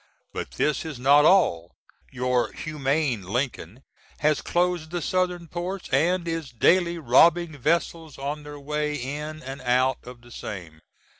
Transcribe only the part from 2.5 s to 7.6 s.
humane Lincoln has closed the Southern ports, & is daily robbing